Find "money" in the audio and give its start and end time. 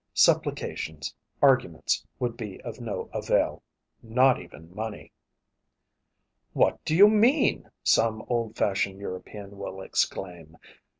4.73-5.11